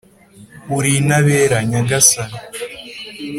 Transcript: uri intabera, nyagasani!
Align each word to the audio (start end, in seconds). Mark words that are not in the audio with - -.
uri 0.75 0.89
intabera, 1.01 1.57
nyagasani! 1.69 2.37